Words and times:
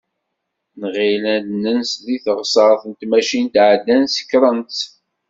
Nɣill 0.79 1.23
ad 1.35 1.45
nens 1.63 1.91
deg 2.05 2.21
teɣsert 2.25 2.81
n 2.89 2.93
tmacint, 2.99 3.55
ɛeddan 3.67 4.03
sekkṛen-tt. 4.15 4.79